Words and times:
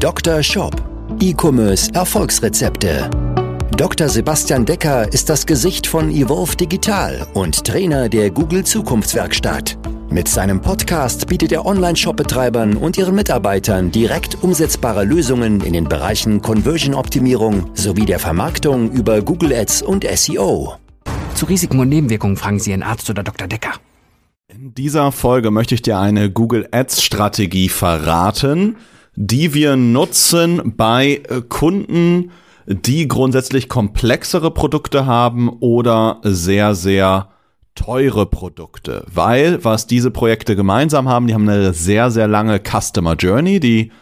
Dr. 0.00 0.42
Shop. 0.42 0.74
E-Commerce 1.20 1.90
Erfolgsrezepte. 1.92 3.10
Dr. 3.76 4.08
Sebastian 4.08 4.64
Decker 4.64 5.12
ist 5.12 5.28
das 5.28 5.44
Gesicht 5.44 5.86
von 5.86 6.10
Evolve 6.10 6.56
Digital 6.56 7.26
und 7.34 7.66
Trainer 7.66 8.08
der 8.08 8.30
Google 8.30 8.64
Zukunftswerkstatt. 8.64 9.76
Mit 10.08 10.26
seinem 10.26 10.62
Podcast 10.62 11.26
bietet 11.26 11.52
er 11.52 11.66
Online-Shop-Betreibern 11.66 12.78
und 12.78 12.96
ihren 12.96 13.14
Mitarbeitern 13.14 13.90
direkt 13.90 14.42
umsetzbare 14.42 15.04
Lösungen 15.04 15.60
in 15.60 15.74
den 15.74 15.84
Bereichen 15.84 16.40
Conversion-Optimierung 16.40 17.70
sowie 17.74 18.06
der 18.06 18.18
Vermarktung 18.18 18.90
über 18.92 19.20
Google 19.20 19.52
Ads 19.52 19.82
und 19.82 20.06
SEO. 20.10 20.76
Zu 21.34 21.44
Risiken 21.44 21.78
und 21.78 21.90
Nebenwirkungen 21.90 22.38
fragen 22.38 22.58
Sie 22.58 22.70
Ihren 22.70 22.82
Arzt 22.82 23.10
oder 23.10 23.22
Dr. 23.22 23.48
Decker. 23.48 23.72
In 24.48 24.72
dieser 24.72 25.12
Folge 25.12 25.50
möchte 25.50 25.74
ich 25.74 25.82
dir 25.82 25.98
eine 25.98 26.30
Google 26.30 26.66
Ads 26.72 27.02
Strategie 27.02 27.68
verraten, 27.68 28.76
die 29.22 29.52
wir 29.52 29.76
nutzen 29.76 30.72
bei 30.76 31.20
äh, 31.28 31.42
Kunden, 31.46 32.30
die 32.66 33.06
grundsätzlich 33.06 33.68
komplexere 33.68 34.50
Produkte 34.50 35.04
haben 35.04 35.50
oder 35.60 36.20
sehr, 36.22 36.74
sehr 36.74 37.28
teure 37.74 38.24
Produkte. 38.24 39.04
Weil, 39.12 39.62
was 39.62 39.86
diese 39.86 40.10
Projekte 40.10 40.56
gemeinsam 40.56 41.06
haben, 41.06 41.26
die 41.26 41.34
haben 41.34 41.46
eine 41.46 41.74
sehr, 41.74 42.10
sehr 42.10 42.28
lange 42.28 42.60
Customer 42.60 43.14
Journey. 43.14 43.60
Die 43.60 43.92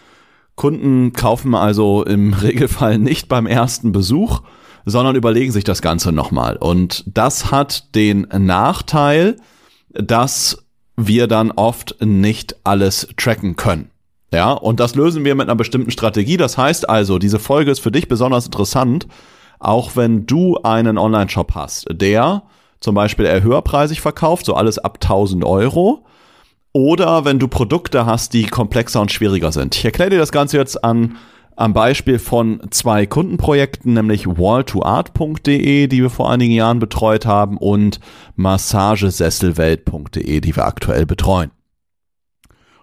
Kunden 0.54 1.12
kaufen 1.12 1.56
also 1.56 2.04
im 2.04 2.32
Regelfall 2.42 2.98
nicht 2.98 3.26
beim 3.26 3.46
ersten 3.46 3.90
Besuch, 3.90 4.42
sondern 4.84 5.16
überlegen 5.16 5.50
sich 5.50 5.64
das 5.64 5.82
Ganze 5.82 6.12
nochmal. 6.12 6.56
Und 6.56 7.02
das 7.08 7.50
hat 7.50 7.92
den 7.96 8.28
Nachteil, 8.32 9.34
dass 9.90 10.64
wir 10.94 11.26
dann 11.26 11.50
oft 11.50 11.96
nicht 12.00 12.54
alles 12.62 13.08
tracken 13.16 13.56
können. 13.56 13.90
Ja, 14.32 14.52
und 14.52 14.78
das 14.78 14.94
lösen 14.94 15.24
wir 15.24 15.34
mit 15.34 15.48
einer 15.48 15.56
bestimmten 15.56 15.90
Strategie. 15.90 16.36
Das 16.36 16.58
heißt 16.58 16.88
also, 16.88 17.18
diese 17.18 17.38
Folge 17.38 17.70
ist 17.70 17.80
für 17.80 17.90
dich 17.90 18.08
besonders 18.08 18.46
interessant, 18.46 19.06
auch 19.58 19.96
wenn 19.96 20.26
du 20.26 20.58
einen 20.62 20.98
Online-Shop 20.98 21.54
hast, 21.54 21.86
der 21.90 22.42
zum 22.80 22.94
Beispiel 22.94 23.24
eher 23.24 23.42
höherpreisig 23.42 24.00
verkauft, 24.00 24.46
so 24.46 24.54
alles 24.54 24.78
ab 24.78 24.98
1000 25.02 25.44
Euro. 25.44 26.04
Oder 26.72 27.24
wenn 27.24 27.38
du 27.38 27.48
Produkte 27.48 28.06
hast, 28.06 28.34
die 28.34 28.44
komplexer 28.44 29.00
und 29.00 29.10
schwieriger 29.10 29.50
sind. 29.50 29.74
Ich 29.74 29.84
erkläre 29.84 30.10
dir 30.10 30.18
das 30.18 30.32
Ganze 30.32 30.58
jetzt 30.58 30.84
an 30.84 31.16
am 31.56 31.72
Beispiel 31.72 32.20
von 32.20 32.60
zwei 32.70 33.06
Kundenprojekten, 33.06 33.94
nämlich 33.94 34.26
wall2art.de, 34.26 35.88
die 35.88 36.02
wir 36.02 36.10
vor 36.10 36.30
einigen 36.30 36.52
Jahren 36.52 36.78
betreut 36.78 37.26
haben, 37.26 37.56
und 37.56 37.98
massagesesselwelt.de, 38.36 40.40
die 40.40 40.54
wir 40.54 40.66
aktuell 40.66 41.04
betreuen. 41.04 41.50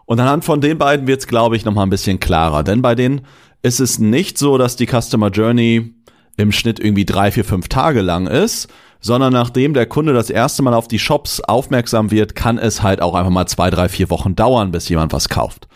Und 0.06 0.20
anhand 0.20 0.46
von 0.46 0.62
den 0.62 0.78
beiden 0.78 1.08
wird 1.08 1.22
es, 1.22 1.28
glaube 1.28 1.56
ich, 1.56 1.66
nochmal 1.66 1.86
ein 1.86 1.90
bisschen 1.90 2.20
klarer. 2.20 2.64
Denn 2.64 2.82
bei 2.82 2.96
denen 2.96 3.22
ist 3.64 3.80
es 3.80 4.00
nicht 4.00 4.38
so, 4.38 4.58
dass 4.58 4.76
die 4.76 4.88
Customer 4.88 5.30
Journey 5.30 5.96
im 6.38 6.52
Schnitt 6.52 6.80
irgendwie 6.80 7.06
drei, 7.06 7.32
vier, 7.32 7.46
fünf 7.46 7.68
Tage 7.68 8.02
lang 8.02 8.28
ist, 8.28 8.68
sondern 9.00 9.34
nachdem 9.34 9.74
der 9.74 9.86
Kunde 9.86 10.14
das 10.14 10.30
erste 10.30 10.64
Mal 10.64 10.74
auf 10.74 10.88
die 10.88 11.00
Shops 11.00 11.40
aufmerksam 11.42 12.12
wird, 12.12 12.36
kann 12.36 12.58
es 12.58 12.84
halt 12.84 13.02
auch 13.02 13.16
einfach 13.16 13.32
mal 13.32 13.48
zwei, 13.48 13.70
drei, 13.70 13.90
vier 13.90 14.10
Wochen 14.10 14.36
dauern, 14.36 14.72
bis 14.72 14.90
jemand 14.90 15.14
was 15.14 15.30
kauft. 15.30 15.68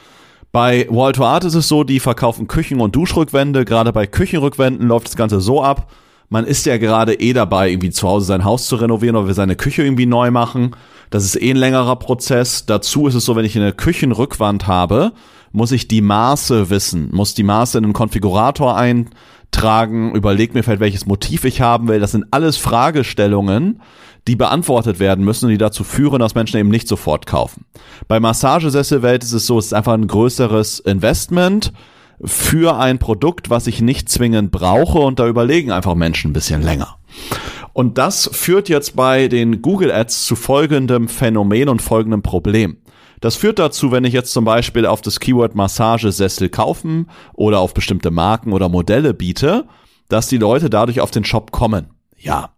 Bei 0.52 0.88
Wall 0.90 1.14
Art 1.22 1.44
ist 1.44 1.54
es 1.54 1.68
so, 1.68 1.84
die 1.84 2.00
verkaufen 2.00 2.48
Küchen- 2.48 2.82
und 2.82 2.96
Duschrückwände. 2.96 3.66
Gerade 3.66 3.94
bei 3.94 4.08
Küchenrückwänden 4.08 4.88
läuft 4.88 5.08
das 5.08 5.16
Ganze 5.16 5.42
so 5.42 5.64
ab. 5.64 5.92
Man 6.30 6.46
ist 6.46 6.66
ja 6.66 6.78
gerade 6.78 7.14
eh 7.16 7.34
dabei, 7.34 7.70
irgendwie 7.70 7.92
zu 7.92 8.08
Hause 8.08 8.28
sein 8.28 8.44
Haus 8.44 8.68
zu 8.68 8.76
renovieren 8.76 9.16
oder 9.16 9.28
wir 9.28 9.34
seine 9.34 9.56
Küche 9.56 9.84
irgendwie 9.84 10.06
neu 10.06 10.32
machen. 10.32 10.76
Das 11.10 11.24
ist 11.24 11.42
eh 11.42 11.52
ein 11.52 11.58
längerer 11.58 11.96
Prozess. 11.96 12.66
Dazu 12.66 13.08
ist 13.08 13.16
es 13.16 13.26
so, 13.26 13.36
wenn 13.36 13.46
ich 13.46 13.58
eine 13.58 13.74
Küchenrückwand 13.74 14.68
habe, 14.68 15.14
muss 15.52 15.72
ich 15.72 15.88
die 15.88 16.02
Maße 16.02 16.70
wissen, 16.70 17.10
muss 17.12 17.34
die 17.34 17.44
Maße 17.44 17.78
in 17.78 17.84
einen 17.84 17.94
Konfigurator 17.94 18.78
eintragen, 18.78 20.14
überleg 20.14 20.54
mir 20.54 20.64
vielleicht, 20.64 20.82
welches 20.82 21.06
Motiv 21.08 21.44
ich 21.44 21.62
haben 21.62 21.88
will. 21.88 22.00
Das 22.00 22.12
sind 22.12 22.26
alles 22.32 22.58
Fragestellungen, 22.58 23.82
die 24.28 24.36
beantwortet 24.36 25.00
werden 25.00 25.26
müssen 25.26 25.46
und 25.46 25.52
die 25.52 25.58
dazu 25.58 25.84
führen, 25.84 26.20
dass 26.20 26.36
Menschen 26.36 26.60
eben 26.60 26.70
nicht 26.70 26.88
sofort 26.88 27.26
kaufen. 27.26 27.66
Bei 28.08 28.20
Massagesesselwelt 28.20 29.24
ist 29.24 29.34
es 29.34 29.48
so, 29.48 29.58
es 29.58 29.68
ist 29.68 29.74
einfach 29.74 29.94
ein 29.94 30.08
größeres 30.08 30.80
Investment 30.80 31.74
für 32.24 32.78
ein 32.78 33.00
Produkt, 33.00 33.50
was 33.50 33.66
ich 33.66 33.82
nicht 33.82 34.10
zwingend 34.10 34.52
brauche 34.52 35.00
und 35.00 35.20
da 35.20 35.28
überlegen 35.28 35.72
einfach 35.72 35.96
Menschen 35.96 36.32
ein 36.32 36.34
bisschen 36.34 36.62
länger. 36.62 36.98
Und 37.80 37.98
das 37.98 38.30
führt 38.34 38.68
jetzt 38.68 38.98
bei 38.98 39.30
den 39.30 39.62
Google 39.62 39.90
Ads 39.90 40.26
zu 40.26 40.36
folgendem 40.36 41.08
Phänomen 41.08 41.70
und 41.70 41.82
folgendem 41.82 42.22
Problem. 42.22 42.76
Das 43.22 43.38
führt 43.38 43.58
dazu, 43.58 43.94
wenn 43.94 44.04
ich 44.04 44.12
jetzt 44.12 44.34
zum 44.34 44.44
Beispiel 44.44 44.86
auf 44.86 45.00
das 45.00 45.22
Keyword 45.22 45.56
Massagesessel 45.56 46.50
kaufen 46.50 47.10
oder 47.32 47.62
auf 47.62 47.74
bestimmte 47.74 48.12
Marken 48.12 48.52
oder 48.52 48.68
Modelle 48.68 49.14
biete, 49.14 49.66
dass 50.10 50.28
die 50.28 50.40
Leute 50.40 50.70
dadurch 50.70 51.00
auf 51.00 51.12
den 51.12 51.24
Shop 51.24 51.54
kommen. 51.54 51.92
Ja, 52.18 52.50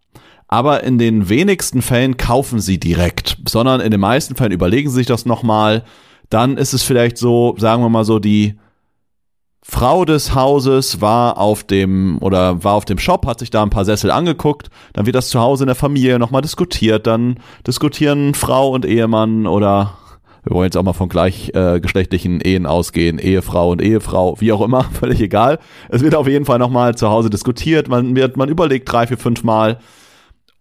aber 0.47 0.83
in 0.83 0.97
den 0.97 1.29
wenigsten 1.29 1.83
Fällen 1.83 2.17
kaufen 2.17 2.59
sie 2.59 2.79
direkt, 2.79 3.37
sondern 3.47 3.79
in 3.79 3.91
den 3.91 4.01
meisten 4.01 4.33
Fällen 4.33 4.53
überlegen 4.53 4.89
sie 4.89 4.95
sich 4.95 5.07
das 5.07 5.27
nochmal. 5.27 5.83
Dann 6.31 6.57
ist 6.57 6.73
es 6.73 6.81
vielleicht 6.81 7.19
so, 7.19 7.53
sagen 7.59 7.83
wir 7.83 7.89
mal 7.89 8.05
so, 8.05 8.17
die 8.17 8.57
Frau 9.63 10.05
des 10.05 10.33
Hauses 10.33 11.01
war 11.01 11.37
auf 11.37 11.63
dem 11.63 12.17
oder 12.19 12.63
war 12.63 12.73
auf 12.73 12.85
dem 12.85 12.97
Shop, 12.97 13.25
hat 13.27 13.39
sich 13.39 13.51
da 13.51 13.61
ein 13.61 13.69
paar 13.69 13.85
Sessel 13.85 14.09
angeguckt, 14.09 14.69
dann 14.93 15.05
wird 15.05 15.15
das 15.15 15.29
zu 15.29 15.39
Hause 15.39 15.63
in 15.63 15.67
der 15.67 15.75
Familie 15.75 16.17
nochmal 16.17 16.41
diskutiert, 16.41 17.05
dann 17.05 17.39
diskutieren 17.65 18.33
Frau 18.33 18.71
und 18.71 18.85
Ehemann 18.85 19.45
oder 19.45 19.97
wir 20.43 20.55
wollen 20.55 20.65
jetzt 20.65 20.77
auch 20.77 20.83
mal 20.83 20.93
von 20.93 21.09
gleichgeschlechtlichen 21.09 22.41
äh, 22.41 22.55
Ehen 22.55 22.65
ausgehen, 22.65 23.19
Ehefrau 23.19 23.71
und 23.71 23.81
Ehefrau, 23.81 24.35
wie 24.39 24.51
auch 24.51 24.61
immer, 24.61 24.83
völlig 24.99 25.21
egal. 25.21 25.59
Es 25.89 26.01
wird 26.01 26.15
auf 26.15 26.27
jeden 26.27 26.45
Fall 26.45 26.57
nochmal 26.57 26.95
zu 26.95 27.09
Hause 27.09 27.29
diskutiert, 27.29 27.87
man 27.87 28.15
wird, 28.15 28.37
man 28.37 28.49
überlegt 28.49 28.91
drei, 28.91 29.05
vier, 29.05 29.19
fünf 29.19 29.43
Mal, 29.43 29.77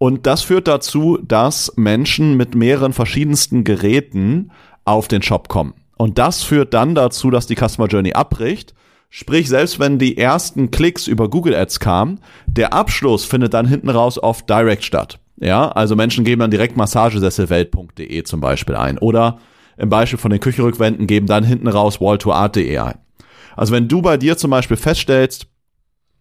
und 0.03 0.27
das 0.27 0.41
führt 0.41 0.67
dazu, 0.67 1.19
dass 1.23 1.75
Menschen 1.77 2.35
mit 2.39 2.55
mehreren 2.55 2.95
verschiedensten 2.95 3.65
Geräten 3.65 4.51
auf 4.87 5.09
den 5.09 5.21
Shop 5.21 5.49
kommen. 5.49 5.75
Und 5.99 6.17
das 6.17 6.43
führt 6.43 6.73
dann 6.73 6.95
dazu, 6.95 7.31
dass 7.31 7.47
die 7.47 7.55
Customer 7.55 7.87
Journey 7.87 8.15
abbricht. 8.15 8.73
Sprich, 9.13 9.49
selbst 9.49 9.81
wenn 9.81 9.99
die 9.99 10.17
ersten 10.17 10.71
Klicks 10.71 11.09
über 11.09 11.29
Google 11.29 11.55
Ads 11.55 11.81
kamen, 11.81 12.21
der 12.47 12.73
Abschluss 12.73 13.25
findet 13.25 13.53
dann 13.55 13.67
hinten 13.67 13.91
raus 13.91 14.23
oft 14.23 14.49
direct 14.49 14.85
statt. 14.85 15.19
Ja, 15.37 15.69
also 15.69 15.97
Menschen 15.97 16.25
geben 16.25 16.41
dann 16.41 16.53
direkt 16.53 16.77
massagesesselwelt.de 16.77 18.23
zum 18.23 18.41
Beispiel 18.41 18.77
ein. 18.77 18.99
Oder 18.99 19.39
im 19.77 19.89
Beispiel 19.89 20.19
von 20.19 20.31
den 20.31 20.39
Küchenrückwänden 20.39 21.09
geben 21.09 21.27
dann 21.27 21.43
hinten 21.43 21.67
raus 21.67 21.99
wall2art.de 21.99 22.79
ein. 22.79 22.99
Also 23.57 23.73
wenn 23.73 23.89
du 23.89 24.01
bei 24.01 24.17
dir 24.17 24.37
zum 24.37 24.51
Beispiel 24.51 24.77
feststellst, 24.77 25.49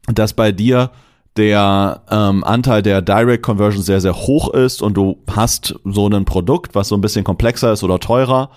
dass 0.08 0.34
bei 0.34 0.52
dir 0.52 0.92
der 1.38 2.02
ähm, 2.10 2.44
Anteil 2.44 2.82
der 2.82 3.02
Direct 3.04 3.44
Conversion 3.44 3.84
sehr, 3.84 4.02
sehr 4.02 4.16
hoch 4.16 4.52
ist 4.54 4.82
und 4.82 4.96
du 4.96 5.22
hast 5.30 5.76
so 5.86 6.08
ein 6.08 6.26
Produkt, 6.26 6.74
was 6.74 6.88
so 6.88 6.96
ein 6.96 7.02
bisschen 7.02 7.24
komplexer 7.24 7.72
ist 7.74 7.84
oder 7.84 8.00
teurer, 8.00 8.50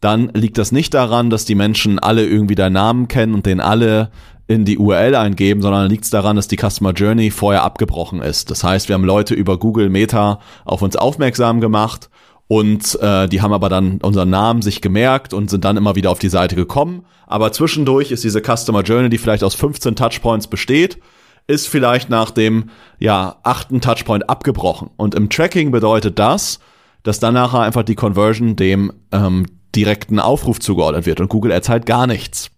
dann 0.00 0.30
liegt 0.34 0.58
das 0.58 0.72
nicht 0.72 0.94
daran, 0.94 1.30
dass 1.30 1.44
die 1.44 1.54
Menschen 1.54 1.98
alle 1.98 2.26
irgendwie 2.26 2.54
deinen 2.54 2.72
Namen 2.72 3.08
kennen 3.08 3.34
und 3.34 3.46
den 3.46 3.60
alle 3.60 4.10
in 4.46 4.64
die 4.64 4.78
URL 4.78 5.14
eingeben, 5.14 5.62
sondern 5.62 5.88
liegt 5.88 6.04
es 6.04 6.10
daran, 6.10 6.36
dass 6.36 6.48
die 6.48 6.56
Customer 6.56 6.92
Journey 6.92 7.30
vorher 7.30 7.62
abgebrochen 7.62 8.20
ist. 8.20 8.50
Das 8.50 8.64
heißt, 8.64 8.88
wir 8.88 8.94
haben 8.94 9.04
Leute 9.04 9.34
über 9.34 9.58
Google 9.58 9.90
Meta 9.90 10.40
auf 10.64 10.82
uns 10.82 10.96
aufmerksam 10.96 11.60
gemacht 11.60 12.10
und 12.48 12.98
äh, 13.00 13.28
die 13.28 13.42
haben 13.42 13.52
aber 13.52 13.68
dann 13.68 13.98
unseren 14.02 14.30
Namen 14.30 14.60
sich 14.60 14.80
gemerkt 14.80 15.32
und 15.32 15.50
sind 15.50 15.64
dann 15.64 15.76
immer 15.76 15.94
wieder 15.94 16.10
auf 16.10 16.18
die 16.18 16.28
Seite 16.28 16.56
gekommen. 16.56 17.04
Aber 17.28 17.52
zwischendurch 17.52 18.10
ist 18.10 18.24
diese 18.24 18.42
Customer 18.42 18.82
Journey, 18.82 19.08
die 19.08 19.18
vielleicht 19.18 19.44
aus 19.44 19.54
15 19.54 19.94
Touchpoints 19.94 20.48
besteht, 20.48 20.98
ist 21.46 21.68
vielleicht 21.68 22.10
nach 22.10 22.32
dem 22.32 22.70
ja, 22.98 23.36
achten 23.44 23.80
Touchpoint 23.80 24.28
abgebrochen. 24.28 24.90
Und 24.96 25.14
im 25.14 25.30
Tracking 25.30 25.70
bedeutet 25.70 26.18
das, 26.18 26.58
dass 27.04 27.20
dann 27.20 27.34
nachher 27.34 27.60
einfach 27.60 27.84
die 27.84 27.94
Conversion 27.94 28.56
dem 28.56 28.92
ähm, 29.12 29.46
direkten 29.74 30.18
Aufruf 30.18 30.60
zugeordnet 30.60 31.06
wird 31.06 31.20
und 31.20 31.28
Google 31.28 31.52
Ads 31.52 31.68
halt 31.68 31.86
gar 31.86 32.06
nichts. 32.06 32.50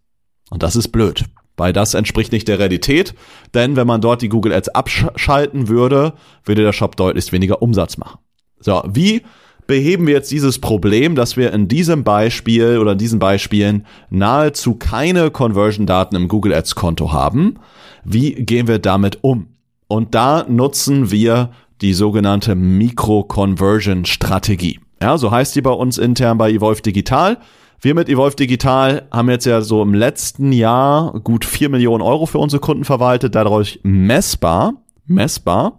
Und 0.50 0.62
das 0.62 0.76
ist 0.76 0.88
blöd, 0.88 1.24
weil 1.56 1.72
das 1.72 1.94
entspricht 1.94 2.32
nicht 2.32 2.48
der 2.48 2.58
Realität, 2.58 3.14
denn 3.54 3.76
wenn 3.76 3.86
man 3.86 4.00
dort 4.00 4.22
die 4.22 4.28
Google 4.28 4.52
Ads 4.52 4.70
abschalten 4.70 5.68
würde, 5.68 6.14
würde 6.44 6.62
der 6.62 6.72
Shop 6.72 6.96
deutlich 6.96 7.32
weniger 7.32 7.62
Umsatz 7.62 7.96
machen. 7.96 8.18
So, 8.60 8.82
wie 8.86 9.22
beheben 9.66 10.06
wir 10.06 10.14
jetzt 10.14 10.30
dieses 10.30 10.58
Problem, 10.58 11.14
dass 11.14 11.36
wir 11.36 11.52
in 11.52 11.68
diesem 11.68 12.04
Beispiel 12.04 12.78
oder 12.78 12.92
in 12.92 12.98
diesen 12.98 13.18
Beispielen 13.18 13.86
nahezu 14.10 14.74
keine 14.74 15.30
Conversion-Daten 15.30 16.16
im 16.16 16.28
Google 16.28 16.54
Ads 16.54 16.74
Konto 16.74 17.12
haben? 17.12 17.58
Wie 18.04 18.34
gehen 18.34 18.68
wir 18.68 18.78
damit 18.78 19.18
um? 19.22 19.48
Und 19.88 20.14
da 20.14 20.44
nutzen 20.48 21.10
wir 21.10 21.50
die 21.80 21.94
sogenannte 21.94 22.54
Mikro-Conversion-Strategie. 22.54 24.78
Ja, 25.02 25.18
so 25.18 25.32
heißt 25.32 25.56
die 25.56 25.62
bei 25.62 25.72
uns 25.72 25.98
intern 25.98 26.38
bei 26.38 26.52
Evolve 26.52 26.80
Digital. 26.80 27.38
Wir 27.80 27.92
mit 27.96 28.08
Evolve 28.08 28.36
Digital 28.36 29.08
haben 29.10 29.28
jetzt 29.30 29.46
ja 29.46 29.60
so 29.60 29.82
im 29.82 29.94
letzten 29.94 30.52
Jahr 30.52 31.18
gut 31.24 31.44
vier 31.44 31.70
Millionen 31.70 32.02
Euro 32.02 32.26
für 32.26 32.38
unsere 32.38 32.60
Kunden 32.60 32.84
verwaltet, 32.84 33.34
dadurch 33.34 33.80
messbar, 33.82 34.74
messbar, 35.04 35.78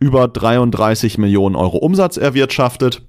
über 0.00 0.28
33 0.28 1.18
Millionen 1.18 1.56
Euro 1.56 1.76
Umsatz 1.76 2.16
erwirtschaftet. 2.16 3.02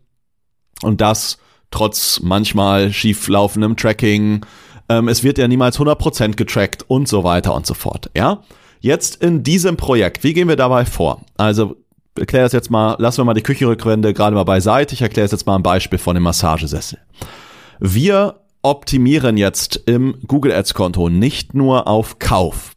Und 0.82 1.00
das 1.00 1.38
trotz 1.72 2.20
manchmal 2.22 2.92
schieflaufendem 2.92 3.78
Tracking, 3.78 4.46
Ähm, 4.88 5.08
es 5.08 5.24
wird 5.24 5.38
ja 5.40 5.48
niemals 5.48 5.80
100% 5.80 6.36
getrackt 6.36 6.84
und 6.88 7.08
so 7.08 7.24
weiter 7.24 7.56
und 7.56 7.66
so 7.66 7.74
fort. 7.74 8.12
Ja, 8.16 8.44
jetzt 8.82 9.24
in 9.24 9.42
diesem 9.42 9.78
Projekt, 9.78 10.24
wie 10.24 10.34
gehen 10.34 10.48
wir 10.48 10.58
dabei 10.58 10.86
vor? 10.86 11.22
Also 11.38 11.78
erkläre 12.18 12.46
das 12.46 12.54
jetzt 12.54 12.72
mal, 12.72 12.96
lassen 13.00 13.20
wir 13.20 13.26
mal 13.26 13.34
die 13.34 13.44
Küchenrückwände 13.44 14.14
gerade 14.14 14.36
mal 14.36 14.44
beiseite. 14.44 14.94
Ich 14.94 15.02
erkläre 15.02 15.26
es 15.26 15.32
jetzt 15.32 15.46
mal 15.46 15.56
ein 15.56 15.64
Beispiel 15.64 16.00
von 16.00 16.16
dem 16.16 16.24
Massagesessel. 16.24 17.00
Wir 17.80 18.42
optimieren 18.62 19.38
jetzt 19.38 19.76
im 19.86 20.18
Google 20.28 20.52
Ads 20.52 20.74
Konto 20.74 21.10
nicht 21.10 21.54
nur 21.54 21.88
auf 21.88 22.20
Kauf, 22.20 22.74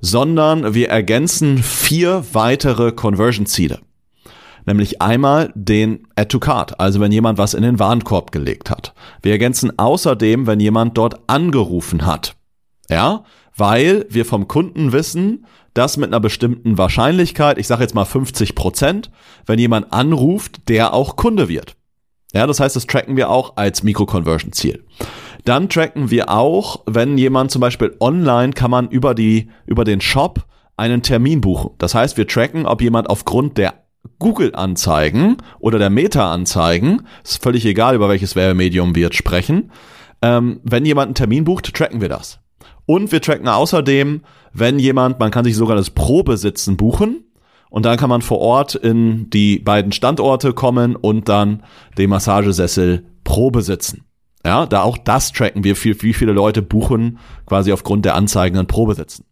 sondern 0.00 0.74
wir 0.74 0.88
ergänzen 0.88 1.58
vier 1.58 2.24
weitere 2.32 2.92
Conversion 2.92 3.46
Ziele. 3.46 3.80
Nämlich 4.66 5.02
einmal 5.02 5.52
den 5.54 6.06
Add 6.16 6.28
to 6.28 6.38
Cart, 6.38 6.80
also 6.80 7.00
wenn 7.00 7.12
jemand 7.12 7.38
was 7.38 7.54
in 7.54 7.62
den 7.62 7.78
Warenkorb 7.78 8.30
gelegt 8.30 8.70
hat. 8.70 8.94
Wir 9.22 9.32
ergänzen 9.32 9.78
außerdem, 9.78 10.46
wenn 10.46 10.60
jemand 10.60 10.96
dort 10.96 11.28
angerufen 11.28 12.06
hat. 12.06 12.36
Ja, 12.88 13.24
weil 13.56 14.06
wir 14.08 14.24
vom 14.24 14.48
Kunden 14.48 14.92
wissen, 14.92 15.46
dass 15.74 15.96
mit 15.96 16.08
einer 16.08 16.20
bestimmten 16.20 16.78
Wahrscheinlichkeit, 16.78 17.58
ich 17.58 17.66
sage 17.66 17.82
jetzt 17.82 17.94
mal 17.94 18.04
50 18.04 18.54
Prozent, 18.54 19.10
wenn 19.46 19.58
jemand 19.58 19.92
anruft, 19.92 20.68
der 20.68 20.94
auch 20.94 21.16
Kunde 21.16 21.48
wird. 21.48 21.76
Ja, 22.32 22.46
das 22.46 22.60
heißt, 22.60 22.76
das 22.76 22.86
tracken 22.86 23.16
wir 23.16 23.30
auch 23.30 23.56
als 23.56 23.82
Mikro-Conversion-Ziel. 23.82 24.84
Dann 25.44 25.68
tracken 25.68 26.10
wir 26.10 26.30
auch, 26.30 26.82
wenn 26.86 27.18
jemand 27.18 27.50
zum 27.50 27.60
Beispiel 27.60 27.96
online 28.00 28.52
kann 28.52 28.70
man 28.70 28.88
über 28.88 29.14
die, 29.14 29.50
über 29.66 29.84
den 29.84 30.00
Shop 30.00 30.44
einen 30.76 31.02
Termin 31.02 31.40
buchen. 31.40 31.70
Das 31.78 31.94
heißt, 31.94 32.16
wir 32.16 32.26
tracken, 32.26 32.66
ob 32.66 32.82
jemand 32.82 33.10
aufgrund 33.10 33.58
der 33.58 33.74
Google-Anzeigen 34.18 35.38
oder 35.58 35.78
der 35.78 35.90
Meta-Anzeigen, 35.90 37.02
ist 37.24 37.42
völlig 37.42 37.64
egal, 37.66 37.94
über 37.94 38.08
welches 38.08 38.36
Werbemedium 38.36 38.94
wir 38.94 39.04
jetzt 39.04 39.16
sprechen, 39.16 39.70
ähm, 40.22 40.60
wenn 40.62 40.84
jemand 40.84 41.08
einen 41.08 41.14
Termin 41.14 41.44
bucht, 41.44 41.74
tracken 41.74 42.00
wir 42.00 42.08
das. 42.08 42.39
Und 42.90 43.12
wir 43.12 43.22
tracken 43.22 43.46
außerdem, 43.46 44.22
wenn 44.52 44.80
jemand, 44.80 45.20
man 45.20 45.30
kann 45.30 45.44
sich 45.44 45.54
sogar 45.54 45.76
das 45.76 45.90
Probesitzen 45.90 46.76
buchen, 46.76 47.22
und 47.68 47.86
dann 47.86 47.96
kann 47.96 48.10
man 48.10 48.20
vor 48.20 48.40
Ort 48.40 48.74
in 48.74 49.30
die 49.30 49.60
beiden 49.60 49.92
Standorte 49.92 50.54
kommen 50.54 50.96
und 50.96 51.28
dann 51.28 51.62
den 51.98 52.10
Massagesessel 52.10 53.06
Probe 53.22 53.62
sitzen. 53.62 54.06
Ja, 54.44 54.66
da 54.66 54.82
auch 54.82 54.98
das 54.98 55.30
tracken 55.30 55.62
wir, 55.62 55.76
wie, 55.84 56.02
wie 56.02 56.12
viele 56.12 56.32
Leute 56.32 56.62
buchen 56.62 57.20
quasi 57.46 57.72
aufgrund 57.72 58.06
der 58.06 58.16
Anzeigen 58.16 58.58
an 58.58 58.66
Probe 58.66 58.96
sitzen. 58.96 59.24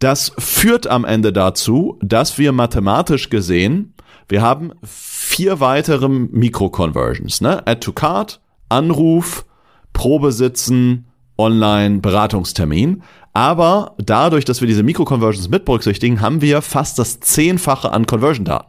Das 0.00 0.32
führt 0.36 0.88
am 0.88 1.04
Ende 1.04 1.32
dazu, 1.32 1.96
dass 2.02 2.38
wir 2.38 2.50
mathematisch 2.50 3.30
gesehen, 3.30 3.94
wir 4.28 4.42
haben 4.42 4.72
vier 4.82 5.60
weitere 5.60 6.08
Mikro-Conversions, 6.08 7.40
ne? 7.40 7.64
Add 7.68 7.82
to 7.82 7.92
Card, 7.92 8.40
Anruf, 8.68 9.46
Probesitzen, 9.92 11.06
Online, 11.40 12.00
Beratungstermin. 12.00 13.02
Aber 13.32 13.94
dadurch, 13.98 14.44
dass 14.44 14.60
wir 14.60 14.68
diese 14.68 14.82
Mikro-Conversions 14.82 15.48
mit 15.48 15.64
berücksichtigen, 15.64 16.20
haben 16.20 16.40
wir 16.40 16.62
fast 16.62 16.98
das 16.98 17.20
Zehnfache 17.20 17.92
an 17.92 18.06
Conversion-Daten. 18.06 18.68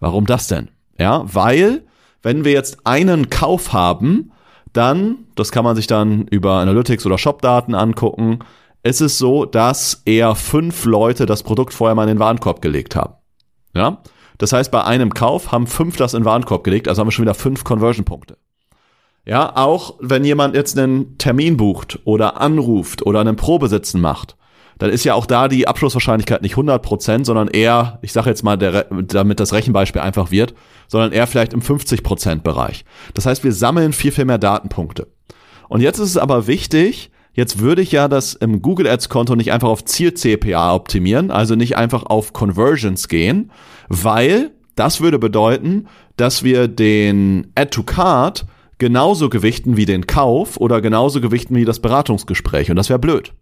Warum 0.00 0.26
das 0.26 0.48
denn? 0.48 0.68
Ja, 0.98 1.22
weil, 1.24 1.86
wenn 2.22 2.44
wir 2.44 2.52
jetzt 2.52 2.78
einen 2.84 3.30
Kauf 3.30 3.72
haben, 3.72 4.32
dann, 4.72 5.26
das 5.34 5.52
kann 5.52 5.64
man 5.64 5.76
sich 5.76 5.86
dann 5.86 6.26
über 6.28 6.54
Analytics 6.54 7.06
oder 7.06 7.18
Shop-Daten 7.18 7.74
angucken, 7.74 8.40
ist 8.82 9.00
es 9.00 9.18
so, 9.18 9.44
dass 9.44 10.02
eher 10.04 10.34
fünf 10.34 10.84
Leute 10.84 11.26
das 11.26 11.42
Produkt 11.42 11.72
vorher 11.74 11.94
mal 11.94 12.04
in 12.04 12.16
den 12.16 12.18
Warenkorb 12.18 12.62
gelegt 12.62 12.94
haben. 12.94 13.14
Ja, 13.74 14.02
das 14.38 14.52
heißt, 14.52 14.70
bei 14.70 14.84
einem 14.84 15.14
Kauf 15.14 15.50
haben 15.50 15.66
fünf 15.66 15.96
das 15.96 16.14
in 16.14 16.20
den 16.20 16.26
Warenkorb 16.26 16.62
gelegt, 16.64 16.88
also 16.88 17.00
haben 17.00 17.08
wir 17.08 17.12
schon 17.12 17.24
wieder 17.24 17.34
fünf 17.34 17.64
Conversion-Punkte. 17.64 18.36
Ja, 19.26 19.56
auch 19.56 19.94
wenn 20.00 20.24
jemand 20.24 20.54
jetzt 20.54 20.78
einen 20.78 21.18
Termin 21.18 21.56
bucht 21.56 21.98
oder 22.04 22.40
anruft 22.40 23.04
oder 23.04 23.20
einen 23.20 23.34
Probesitzen 23.34 24.00
macht, 24.00 24.36
dann 24.78 24.90
ist 24.90 25.04
ja 25.04 25.14
auch 25.14 25.26
da 25.26 25.48
die 25.48 25.66
Abschlusswahrscheinlichkeit 25.66 26.42
nicht 26.42 26.54
100%, 26.54 27.24
sondern 27.24 27.48
eher, 27.48 27.98
ich 28.02 28.12
sage 28.12 28.30
jetzt 28.30 28.44
mal, 28.44 28.56
der, 28.56 28.86
damit 28.90 29.40
das 29.40 29.52
Rechenbeispiel 29.52 30.02
einfach 30.02 30.30
wird, 30.30 30.54
sondern 30.86 31.12
eher 31.12 31.26
vielleicht 31.26 31.54
im 31.54 31.60
50% 31.60 32.42
Bereich. 32.42 32.84
Das 33.14 33.26
heißt, 33.26 33.42
wir 33.42 33.52
sammeln 33.52 33.92
viel, 33.92 34.12
viel 34.12 34.26
mehr 34.26 34.38
Datenpunkte. 34.38 35.08
Und 35.68 35.80
jetzt 35.80 35.98
ist 35.98 36.10
es 36.10 36.16
aber 36.18 36.46
wichtig, 36.46 37.10
jetzt 37.32 37.58
würde 37.58 37.82
ich 37.82 37.90
ja 37.90 38.06
das 38.06 38.34
im 38.34 38.62
Google 38.62 38.86
Ads 38.86 39.08
Konto 39.08 39.34
nicht 39.34 39.50
einfach 39.50 39.68
auf 39.68 39.84
Ziel 39.84 40.14
CPA 40.14 40.74
optimieren, 40.74 41.32
also 41.32 41.56
nicht 41.56 41.76
einfach 41.76 42.04
auf 42.04 42.32
Conversions 42.32 43.08
gehen, 43.08 43.50
weil 43.88 44.52
das 44.76 45.00
würde 45.00 45.18
bedeuten, 45.18 45.88
dass 46.16 46.44
wir 46.44 46.68
den 46.68 47.50
Add 47.56 47.70
to 47.70 47.82
Card 47.82 48.46
genauso 48.78 49.28
gewichten 49.28 49.76
wie 49.76 49.86
den 49.86 50.06
Kauf 50.06 50.56
oder 50.58 50.80
genauso 50.80 51.20
gewichten 51.20 51.54
wie 51.54 51.64
das 51.64 51.80
Beratungsgespräch. 51.80 52.70
Und 52.70 52.76
das 52.76 52.88
wäre 52.88 52.98
blöd. 52.98 53.32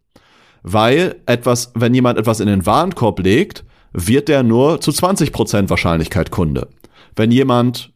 Weil 0.63 1.17
etwas, 1.27 1.73
wenn 1.75 1.95
jemand 1.95 2.19
etwas 2.19 2.41
in 2.41 2.47
den 2.47 2.67
Warenkorb 2.67 3.21
legt, 3.21 3.65
wird 3.93 4.29
der 4.29 4.43
nur 4.43 4.81
zu 4.81 4.91
20% 4.91 5.71
Wahrscheinlichkeit 5.71 6.31
Kunde. 6.31 6.69
Wenn 7.17 7.31
jemand 7.31 7.93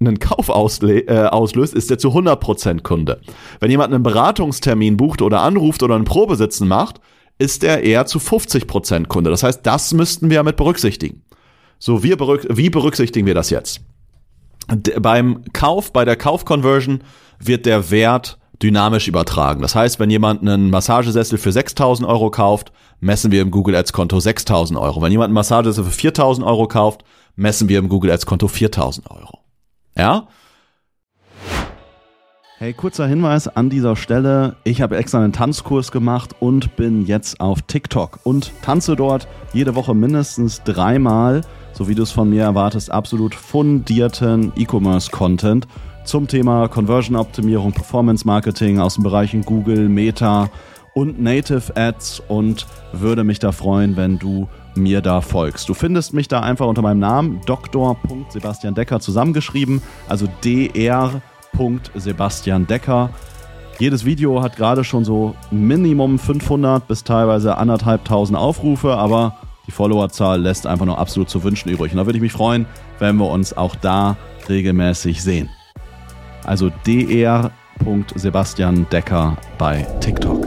einen 0.00 0.18
Kauf 0.18 0.48
äh, 0.48 1.26
auslöst, 1.26 1.74
ist 1.74 1.90
er 1.90 1.98
zu 1.98 2.08
100% 2.08 2.82
Kunde. 2.82 3.20
Wenn 3.58 3.70
jemand 3.70 3.92
einen 3.92 4.02
Beratungstermin 4.02 4.96
bucht 4.96 5.20
oder 5.20 5.42
anruft 5.42 5.82
oder 5.82 5.94
einen 5.94 6.04
Probesitzen 6.04 6.68
macht, 6.68 7.00
ist 7.38 7.64
er 7.64 7.82
eher 7.82 8.06
zu 8.06 8.18
50% 8.18 9.06
Kunde. 9.06 9.30
Das 9.30 9.42
heißt, 9.42 9.60
das 9.64 9.92
müssten 9.92 10.30
wir 10.30 10.42
mit 10.42 10.56
berücksichtigen. 10.56 11.22
So, 11.78 12.02
wir 12.02 12.16
berück 12.16 12.46
wie 12.50 12.70
berücksichtigen 12.70 13.26
wir 13.26 13.34
das 13.34 13.50
jetzt? 13.50 13.80
Beim 15.00 15.44
Kauf, 15.52 15.92
bei 15.92 16.04
der 16.04 16.16
Kaufconversion 16.16 17.02
wird 17.38 17.66
der 17.66 17.90
Wert 17.90 18.38
dynamisch 18.62 19.08
übertragen. 19.08 19.62
Das 19.62 19.74
heißt, 19.74 19.98
wenn 19.98 20.10
jemand 20.10 20.42
einen 20.42 20.70
Massagesessel 20.70 21.38
für 21.38 21.50
6.000 21.50 22.06
Euro 22.06 22.30
kauft, 22.30 22.72
messen 23.00 23.32
wir 23.32 23.42
im 23.42 23.50
Google 23.50 23.74
Ads 23.74 23.92
Konto 23.92 24.18
6.000 24.18 24.78
Euro. 24.78 25.00
Wenn 25.00 25.12
jemand 25.12 25.28
einen 25.28 25.34
Massagesessel 25.34 25.84
für 25.84 26.08
4.000 26.08 26.44
Euro 26.44 26.68
kauft, 26.68 27.04
messen 27.36 27.68
wir 27.68 27.78
im 27.78 27.88
Google 27.88 28.10
Ads 28.10 28.26
Konto 28.26 28.46
4.000 28.46 29.10
Euro. 29.10 29.38
Ja? 29.96 30.28
Hey, 32.58 32.74
kurzer 32.74 33.06
Hinweis 33.06 33.48
an 33.48 33.70
dieser 33.70 33.96
Stelle. 33.96 34.56
Ich 34.64 34.82
habe 34.82 34.98
extra 34.98 35.18
einen 35.18 35.32
Tanzkurs 35.32 35.90
gemacht 35.90 36.36
und 36.40 36.76
bin 36.76 37.06
jetzt 37.06 37.40
auf 37.40 37.62
TikTok 37.62 38.20
und 38.24 38.52
tanze 38.60 38.96
dort 38.96 39.26
jede 39.54 39.74
Woche 39.74 39.94
mindestens 39.94 40.62
dreimal 40.62 41.40
so 41.72 41.88
wie 41.88 41.94
du 41.94 42.02
es 42.02 42.10
von 42.10 42.30
mir 42.30 42.42
erwartest, 42.42 42.90
absolut 42.90 43.34
fundierten 43.34 44.52
E-Commerce-Content 44.56 45.66
zum 46.04 46.26
Thema 46.26 46.68
Conversion-Optimierung, 46.68 47.72
Performance-Marketing 47.72 48.80
aus 48.80 48.94
den 48.94 49.04
Bereichen 49.04 49.42
Google, 49.42 49.88
Meta 49.88 50.50
und 50.94 51.20
Native 51.20 51.76
Ads 51.76 52.22
und 52.28 52.66
würde 52.92 53.24
mich 53.24 53.38
da 53.38 53.52
freuen, 53.52 53.96
wenn 53.96 54.18
du 54.18 54.48
mir 54.74 55.00
da 55.00 55.20
folgst. 55.20 55.68
Du 55.68 55.74
findest 55.74 56.14
mich 56.14 56.28
da 56.28 56.40
einfach 56.40 56.66
unter 56.66 56.82
meinem 56.82 57.00
Namen 57.00 57.40
Dr. 57.46 57.96
Sebastian 58.28 58.74
Decker 58.74 59.00
zusammengeschrieben, 59.00 59.82
also 60.08 60.26
Dr. 60.42 61.20
Sebastian 61.94 62.66
Decker. 62.66 63.10
Jedes 63.78 64.04
Video 64.04 64.42
hat 64.42 64.56
gerade 64.56 64.84
schon 64.84 65.04
so 65.04 65.34
Minimum 65.50 66.18
500 66.18 66.86
bis 66.86 67.04
teilweise 67.04 67.56
anderthalbtausend 67.56 68.38
Aufrufe, 68.38 68.94
aber 68.96 69.36
die 69.70 69.76
Followerzahl 69.76 70.40
lässt 70.40 70.66
einfach 70.66 70.84
nur 70.84 70.98
absolut 70.98 71.30
zu 71.30 71.44
wünschen 71.44 71.68
übrig. 71.68 71.92
Und 71.92 71.98
da 71.98 72.06
würde 72.06 72.18
ich 72.18 72.22
mich 72.22 72.32
freuen, 72.32 72.66
wenn 72.98 73.14
wir 73.18 73.30
uns 73.30 73.56
auch 73.56 73.76
da 73.76 74.16
regelmäßig 74.48 75.22
sehen. 75.22 75.48
Also 76.44 76.72
dr.sebastian 76.84 78.88
Decker 78.90 79.36
bei 79.58 79.86
TikTok. 80.00 80.44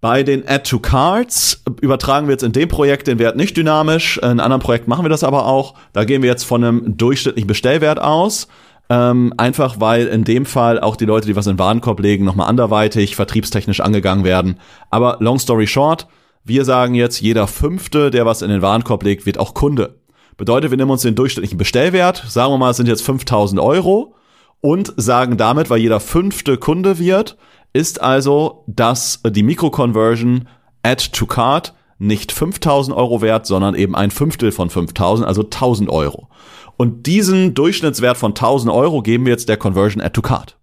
Bei 0.00 0.24
den 0.24 0.48
Add 0.48 0.68
to 0.68 0.80
Cards 0.80 1.62
übertragen 1.80 2.26
wir 2.26 2.32
jetzt 2.32 2.42
in 2.42 2.50
dem 2.50 2.68
Projekt 2.68 3.06
den 3.06 3.20
Wert 3.20 3.36
nicht 3.36 3.56
dynamisch. 3.56 4.18
In 4.18 4.24
einem 4.24 4.40
anderen 4.40 4.60
Projekt 4.60 4.88
machen 4.88 5.04
wir 5.04 5.10
das 5.10 5.22
aber 5.22 5.46
auch. 5.46 5.74
Da 5.92 6.02
gehen 6.04 6.22
wir 6.22 6.30
jetzt 6.30 6.42
von 6.42 6.64
einem 6.64 6.96
durchschnittlichen 6.96 7.46
Bestellwert 7.46 8.00
aus. 8.00 8.48
Ähm, 8.90 9.32
einfach 9.36 9.76
weil 9.78 10.08
in 10.08 10.24
dem 10.24 10.44
Fall 10.44 10.80
auch 10.80 10.96
die 10.96 11.06
Leute, 11.06 11.28
die 11.28 11.36
was 11.36 11.46
in 11.46 11.54
den 11.54 11.60
Warenkorb 11.60 12.00
legen, 12.00 12.24
nochmal 12.24 12.48
anderweitig 12.48 13.14
vertriebstechnisch 13.14 13.78
angegangen 13.80 14.24
werden. 14.24 14.58
Aber 14.90 15.18
long 15.20 15.38
story 15.38 15.68
short, 15.68 16.08
wir 16.44 16.64
sagen 16.64 16.94
jetzt, 16.94 17.20
jeder 17.20 17.46
Fünfte, 17.46 18.10
der 18.10 18.26
was 18.26 18.42
in 18.42 18.50
den 18.50 18.62
Warenkorb 18.62 19.02
legt, 19.02 19.26
wird 19.26 19.38
auch 19.38 19.54
Kunde. 19.54 20.00
Bedeutet, 20.36 20.70
wir 20.70 20.78
nehmen 20.78 20.90
uns 20.90 21.02
den 21.02 21.14
durchschnittlichen 21.14 21.58
Bestellwert, 21.58 22.24
sagen 22.28 22.52
wir 22.52 22.58
mal, 22.58 22.70
es 22.70 22.76
sind 22.76 22.88
jetzt 22.88 23.02
5000 23.02 23.60
Euro 23.60 24.14
und 24.60 24.92
sagen 24.96 25.36
damit, 25.36 25.70
weil 25.70 25.80
jeder 25.80 26.00
Fünfte 26.00 26.58
Kunde 26.58 26.98
wird, 26.98 27.36
ist 27.72 28.00
also, 28.00 28.64
dass 28.66 29.20
die 29.26 29.42
Mikroconversion 29.42 30.48
Add 30.82 31.10
to 31.12 31.26
Card 31.26 31.74
nicht 31.98 32.32
5000 32.32 32.96
Euro 32.96 33.22
wert, 33.22 33.46
sondern 33.46 33.74
eben 33.74 33.94
ein 33.94 34.10
Fünftel 34.10 34.52
von 34.52 34.70
5000, 34.70 35.26
also 35.26 35.42
1000 35.42 35.88
Euro. 35.88 36.28
Und 36.76 37.06
diesen 37.06 37.54
Durchschnittswert 37.54 38.16
von 38.16 38.32
1000 38.32 38.72
Euro 38.72 39.02
geben 39.02 39.24
wir 39.24 39.32
jetzt 39.32 39.48
der 39.48 39.56
Conversion 39.56 40.02
Add 40.02 40.12
to 40.12 40.22
Card. 40.22 40.58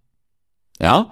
Ja? 0.80 1.10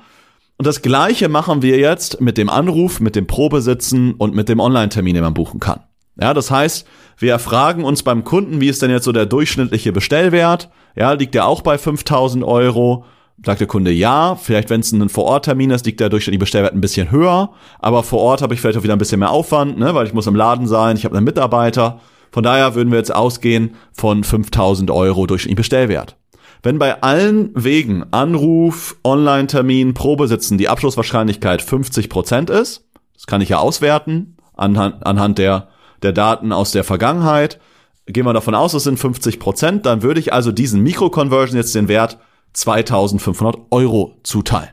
Und 0.60 0.66
das 0.66 0.82
gleiche 0.82 1.30
machen 1.30 1.62
wir 1.62 1.78
jetzt 1.78 2.20
mit 2.20 2.36
dem 2.36 2.50
Anruf, 2.50 3.00
mit 3.00 3.16
dem 3.16 3.26
Probesitzen 3.26 4.12
und 4.12 4.34
mit 4.34 4.50
dem 4.50 4.60
Online-Termin, 4.60 5.14
den 5.14 5.24
man 5.24 5.32
buchen 5.32 5.58
kann. 5.58 5.80
Ja, 6.20 6.34
das 6.34 6.50
heißt, 6.50 6.86
wir 7.16 7.38
fragen 7.38 7.82
uns 7.82 8.02
beim 8.02 8.24
Kunden, 8.24 8.60
wie 8.60 8.68
ist 8.68 8.82
denn 8.82 8.90
jetzt 8.90 9.04
so 9.04 9.12
der 9.12 9.24
durchschnittliche 9.24 9.90
Bestellwert? 9.90 10.68
Ja, 10.94 11.12
liegt 11.12 11.32
der 11.32 11.46
auch 11.46 11.62
bei 11.62 11.78
5000 11.78 12.44
Euro? 12.44 13.06
sagt 13.42 13.60
der 13.60 13.68
Kunde 13.68 13.90
ja. 13.90 14.36
Vielleicht, 14.36 14.68
wenn 14.68 14.80
es 14.82 14.92
ein 14.92 15.08
Vor-Ort-Termin 15.08 15.70
ist, 15.70 15.86
liegt 15.86 15.98
der 15.98 16.10
durchschnittliche 16.10 16.40
Bestellwert 16.40 16.74
ein 16.74 16.82
bisschen 16.82 17.10
höher. 17.10 17.52
Aber 17.78 18.02
vor 18.02 18.20
Ort 18.20 18.42
habe 18.42 18.52
ich 18.52 18.60
vielleicht 18.60 18.76
auch 18.76 18.82
wieder 18.82 18.92
ein 18.92 18.98
bisschen 18.98 19.20
mehr 19.20 19.30
Aufwand, 19.30 19.78
ne, 19.78 19.94
weil 19.94 20.06
ich 20.06 20.12
muss 20.12 20.26
im 20.26 20.36
Laden 20.36 20.66
sein, 20.66 20.94
ich 20.94 21.06
habe 21.06 21.16
einen 21.16 21.24
Mitarbeiter. 21.24 22.00
Von 22.32 22.42
daher 22.42 22.74
würden 22.74 22.90
wir 22.90 22.98
jetzt 22.98 23.14
ausgehen 23.14 23.76
von 23.94 24.24
5000 24.24 24.90
Euro 24.90 25.24
durchschnittlichen 25.24 25.56
Bestellwert. 25.56 26.19
Wenn 26.62 26.78
bei 26.78 27.02
allen 27.02 27.52
Wegen 27.54 28.04
Anruf, 28.12 28.96
Online-Termin, 29.02 29.94
Probesitzen 29.94 30.58
die 30.58 30.68
Abschlusswahrscheinlichkeit 30.68 31.62
50 31.62 32.10
Prozent 32.10 32.50
ist, 32.50 32.86
das 33.14 33.26
kann 33.26 33.40
ich 33.40 33.48
ja 33.48 33.58
auswerten 33.58 34.36
anhand, 34.54 35.06
anhand 35.06 35.38
der, 35.38 35.68
der 36.02 36.12
Daten 36.12 36.52
aus 36.52 36.72
der 36.72 36.84
Vergangenheit, 36.84 37.60
gehen 38.06 38.26
wir 38.26 38.34
davon 38.34 38.54
aus, 38.54 38.74
es 38.74 38.84
sind 38.84 38.98
50 38.98 39.40
Prozent, 39.40 39.86
dann 39.86 40.02
würde 40.02 40.20
ich 40.20 40.32
also 40.32 40.52
diesen 40.52 40.82
Mikroconversion 40.82 41.56
jetzt 41.56 41.74
den 41.74 41.88
Wert 41.88 42.18
2500 42.52 43.56
Euro 43.70 44.18
zuteilen. 44.22 44.70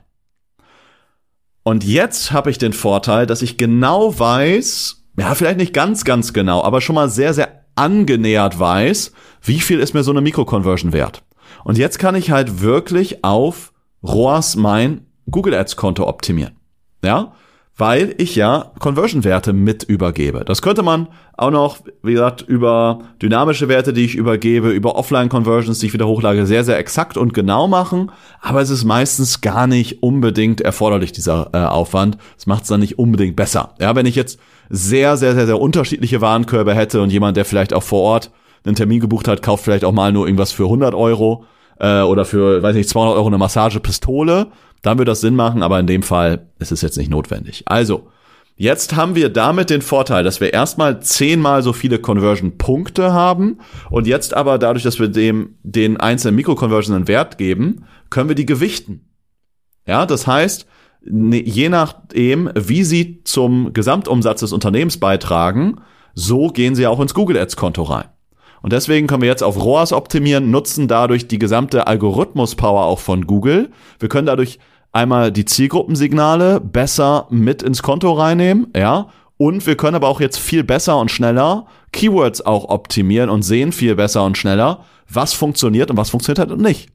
Und 1.63 1.83
jetzt 1.83 2.31
habe 2.31 2.49
ich 2.49 2.57
den 2.57 2.73
Vorteil, 2.73 3.25
dass 3.25 3.41
ich 3.41 3.57
genau 3.57 4.17
weiß, 4.17 5.05
ja, 5.17 5.35
vielleicht 5.35 5.57
nicht 5.57 5.73
ganz, 5.73 6.03
ganz 6.03 6.33
genau, 6.33 6.63
aber 6.63 6.81
schon 6.81 6.95
mal 6.95 7.09
sehr, 7.09 7.33
sehr 7.33 7.65
angenähert 7.75 8.59
weiß, 8.59 9.13
wie 9.41 9.59
viel 9.59 9.79
ist 9.79 9.93
mir 9.93 10.03
so 10.03 10.11
eine 10.11 10.21
Mikroconversion 10.21 10.93
wert. 10.93 11.23
Und 11.63 11.77
jetzt 11.77 11.99
kann 11.99 12.15
ich 12.15 12.31
halt 12.31 12.61
wirklich 12.61 13.23
auf 13.23 13.73
ROAS 14.03 14.55
mein 14.55 15.05
Google 15.29 15.53
Ads 15.53 15.75
Konto 15.75 16.07
optimieren. 16.07 16.55
Ja? 17.03 17.33
weil 17.77 18.15
ich 18.17 18.35
ja 18.35 18.71
Conversion-Werte 18.79 19.53
mit 19.53 19.83
übergebe. 19.83 20.43
Das 20.43 20.63
könnte 20.63 20.81
man 20.81 21.07
auch 21.37 21.51
noch, 21.51 21.77
wie 22.01 22.13
gesagt, 22.13 22.41
über 22.41 23.01
dynamische 23.21 23.67
Werte, 23.67 23.93
die 23.93 24.03
ich 24.03 24.15
übergebe, 24.15 24.71
über 24.71 24.95
Offline-Conversions, 24.95 25.77
die 25.77 25.85
ich 25.85 25.93
wieder 25.93 26.07
hochlage, 26.07 26.47
sehr, 26.47 26.63
sehr 26.63 26.79
exakt 26.79 27.17
und 27.17 27.35
genau 27.35 27.67
machen. 27.67 28.11
Aber 28.41 28.61
es 28.61 28.71
ist 28.71 28.83
meistens 28.83 29.41
gar 29.41 29.67
nicht 29.67 30.01
unbedingt 30.01 30.59
erforderlich, 30.61 31.11
dieser 31.11 31.51
äh, 31.53 31.57
Aufwand. 31.59 32.17
Es 32.35 32.47
macht 32.47 32.63
es 32.63 32.69
dann 32.69 32.79
nicht 32.79 32.97
unbedingt 32.97 33.35
besser. 33.35 33.75
Ja, 33.79 33.95
wenn 33.95 34.07
ich 34.07 34.15
jetzt 34.15 34.39
sehr, 34.69 35.15
sehr, 35.15 35.35
sehr, 35.35 35.45
sehr 35.45 35.61
unterschiedliche 35.61 36.19
Warenkörbe 36.19 36.73
hätte 36.73 37.01
und 37.01 37.11
jemand, 37.11 37.37
der 37.37 37.45
vielleicht 37.45 37.73
auch 37.73 37.83
vor 37.83 38.01
Ort 38.01 38.31
einen 38.67 38.75
Termin 38.75 38.99
gebucht 38.99 39.27
hat, 39.27 39.41
kauft 39.41 39.63
vielleicht 39.63 39.85
auch 39.85 39.91
mal 39.91 40.11
nur 40.11 40.27
irgendwas 40.27 40.51
für 40.51 40.63
100 40.63 40.93
Euro 40.93 41.45
äh, 41.79 42.01
oder 42.01 42.25
für, 42.25 42.61
weiß 42.61 42.75
nicht, 42.75 42.89
200 42.89 43.15
Euro 43.15 43.27
eine 43.27 43.37
Massagepistole, 43.37 44.47
dann 44.81 44.97
würde 44.97 45.11
das 45.11 45.21
Sinn 45.21 45.35
machen, 45.35 45.63
aber 45.63 45.79
in 45.79 45.87
dem 45.87 46.03
Fall 46.03 46.47
ist 46.59 46.71
es 46.71 46.81
jetzt 46.81 46.97
nicht 46.97 47.09
notwendig. 47.09 47.63
Also, 47.65 48.09
Jetzt 48.59 48.95
haben 48.95 49.13
wir 49.13 49.29
damit 49.29 49.69
den 49.69 49.83
Vorteil, 49.83 50.23
dass 50.23 50.41
wir 50.41 50.51
erstmal 50.51 50.99
zehnmal 50.99 51.61
so 51.61 51.73
viele 51.73 51.99
Conversion-Punkte 51.99 53.13
haben 53.13 53.59
und 53.91 54.07
jetzt 54.07 54.33
aber 54.33 54.57
dadurch, 54.57 54.81
dass 54.81 54.99
wir 54.99 55.09
dem 55.09 55.57
den 55.61 55.97
einzelnen 55.97 56.35
Mikroconversion 56.37 56.95
einen 56.95 57.07
Wert 57.07 57.37
geben, 57.37 57.85
können 58.09 58.29
wir 58.29 58.35
die 58.35 58.47
gewichten. 58.47 59.11
Ja, 59.85 60.07
das 60.07 60.25
heißt, 60.25 60.65
ne, 61.05 61.39
je 61.39 61.69
nachdem, 61.69 62.49
wie 62.55 62.83
sie 62.83 63.21
zum 63.23 63.73
Gesamtumsatz 63.73 64.39
des 64.39 64.53
Unternehmens 64.53 64.99
beitragen, 64.99 65.81
so 66.15 66.47
gehen 66.47 66.73
sie 66.73 66.87
auch 66.87 66.99
ins 66.99 67.13
Google 67.13 67.37
Ads 67.37 67.57
Konto 67.57 67.83
rein. 67.83 68.05
Und 68.61 68.73
deswegen 68.73 69.07
können 69.07 69.21
wir 69.21 69.29
jetzt 69.29 69.43
auf 69.43 69.63
ROAS 69.63 69.93
optimieren, 69.93 70.51
nutzen 70.51 70.87
dadurch 70.87 71.27
die 71.27 71.39
gesamte 71.39 71.87
Algorithmus-Power 71.87 72.85
auch 72.85 72.99
von 72.99 73.27
Google. 73.27 73.69
Wir 73.99 74.09
können 74.09 74.27
dadurch 74.27 74.59
einmal 74.91 75.31
die 75.31 75.45
Zielgruppensignale 75.45 76.59
besser 76.59 77.27
mit 77.29 77.61
ins 77.61 77.83
Konto 77.83 78.11
reinnehmen, 78.13 78.67
ja. 78.75 79.09
Und 79.37 79.67
wir 79.67 79.77
können 79.77 79.95
aber 79.95 80.07
auch 80.07 80.19
jetzt 80.19 80.39
viel 80.39 80.63
besser 80.63 80.99
und 80.99 81.11
schneller 81.11 81.67
Keywords 81.91 82.43
auch 82.43 82.69
optimieren 82.69 83.29
und 83.29 83.43
sehen 83.43 83.71
viel 83.71 83.95
besser 83.95 84.25
und 84.25 84.37
schneller, 84.37 84.83
was 85.07 85.33
funktioniert 85.33 85.91
und 85.91 85.97
was 85.97 86.09
funktioniert 86.09 86.49
halt 86.49 86.59
nicht. 86.59 86.89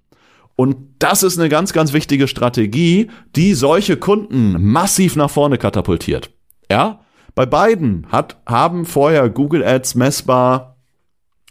Und 0.57 0.77
das 0.99 1.23
ist 1.23 1.39
eine 1.39 1.49
ganz, 1.49 1.73
ganz 1.73 1.93
wichtige 1.93 2.29
Strategie, 2.29 3.11
die 3.37 3.55
solche 3.55 3.97
Kunden 3.97 4.57
massiv 4.61 5.17
nach 5.17 5.31
vorne 5.31 5.57
katapultiert. 5.57 6.31
Ja? 6.71 7.01
Bei 7.35 7.47
beiden 7.47 8.07
hat, 8.11 8.37
haben 8.47 8.85
vorher 8.85 9.31
Google 9.31 9.65
Ads 9.65 9.95
messbar 9.95 10.72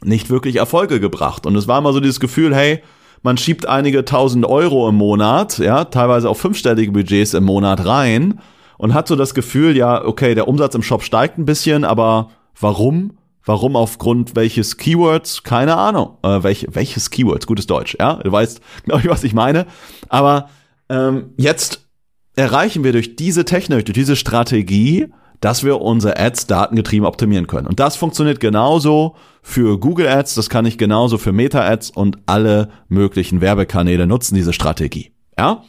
nicht 0.03 0.29
wirklich 0.29 0.58
Erfolge 0.58 1.00
gebracht. 1.00 1.46
Und 1.46 1.55
es 1.55 1.67
war 1.67 1.79
immer 1.79 1.93
so 1.93 2.00
dieses 2.00 2.20
Gefühl, 2.20 2.55
hey, 2.55 2.81
man 3.24 3.38
schiebt 3.38 3.67
einige 3.67 4.03
tausend 4.03 4.46
Euro 4.46 4.89
im 4.89 4.96
Monat, 4.96 5.60
ja, 5.60 5.86
teilweise 5.86 6.29
auch 6.29 6.38
fünfstellige 6.38 6.91
Budgets 6.91 7.34
im 7.34 7.43
Monat 7.43 7.86
rein 7.86 8.39
und 8.77 8.93
hat 8.93 9.08
so 9.08 9.15
das 9.15 9.36
Gefühl, 9.36 9.77
ja, 9.77 10.03
okay, 10.03 10.34
der 10.34 10.48
Umsatz 10.48 10.74
im 10.74 10.81
Shop 10.81 11.03
steigt 11.03 11.38
ein 11.38 11.46
bisschen, 11.46 11.84
aber 11.86 12.31
warum? 12.60 13.17
Warum 13.43 13.75
aufgrund 13.75 14.36
welches 14.36 14.77
Keywords? 14.77 15.43
Keine 15.43 15.75
Ahnung. 15.77 16.17
Äh, 16.24 16.43
welch, 16.43 16.67
welches 16.72 17.10
Keywords? 17.10 17.48
Gutes 17.48 17.67
Deutsch, 17.67 17.96
ja. 18.00 18.15
Du 18.15 18.31
weißt, 18.31 18.62
glaube 18.86 19.01
ich, 19.01 19.10
was 19.10 19.24
ich 19.24 19.34
meine. 19.34 19.65
Aber 20.10 20.50
ähm, 20.89 21.34
jetzt 21.38 21.88
erreichen 22.36 22.84
wir 22.84 22.91
durch 22.91 23.15
diese 23.15 23.46
Technik, 23.46 23.86
durch 23.86 23.96
diese 23.96 24.15
Strategie, 24.15 25.08
dass 25.42 25.64
wir 25.64 25.82
unsere 25.82 26.18
Ads 26.18 26.48
datengetrieben 26.48 27.06
optimieren 27.06 27.48
können. 27.48 27.68
Und 27.68 27.80
das 27.80 27.96
funktioniert 27.96 28.40
genauso 28.40 29.16
für 29.42 29.80
Google 29.80 30.08
Ads, 30.08 30.36
das 30.36 30.50
kann 30.50 30.66
ich 30.66 30.78
genauso 30.78 31.18
für 31.18 31.34
Meta 31.34 31.66
Ads 31.66 31.90
und 31.90 32.18
alle 32.28 32.70
möglichen 32.88 33.42
Werbekanäle 33.42 34.08
nutzen, 34.08 34.36
diese 34.36 34.54
Strategie. 34.54 35.12
Ja? 35.38 35.64